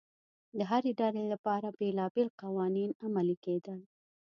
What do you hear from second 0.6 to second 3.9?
هرې ډلې لپاره بېلابېل قوانین عملي کېدل